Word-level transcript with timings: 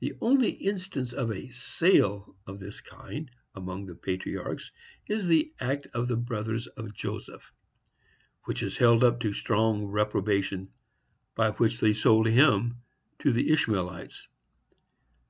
The 0.00 0.12
only 0.20 0.50
instance 0.50 1.14
of 1.14 1.30
a 1.32 1.48
sale 1.48 2.36
of 2.46 2.60
this 2.60 2.82
kind 2.82 3.30
among 3.54 3.86
the 3.86 3.94
patriarchs 3.94 4.72
is 5.06 5.26
that 5.28 5.46
act 5.58 5.86
of 5.94 6.06
the 6.06 6.16
brothers 6.18 6.66
of 6.66 6.92
Joseph, 6.92 7.50
which 8.44 8.62
is 8.62 8.76
held 8.76 9.02
up 9.02 9.20
to 9.20 9.32
so 9.32 9.38
strong 9.40 9.86
reprobation, 9.86 10.74
by 11.34 11.52
which 11.52 11.80
they 11.80 11.94
sold 11.94 12.26
him 12.26 12.82
to 13.20 13.32
the 13.32 13.50
Ishmaelites. 13.50 14.28